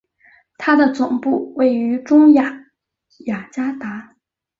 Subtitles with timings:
[0.57, 2.65] 它的总部位于中亚
[3.27, 4.15] 雅加达。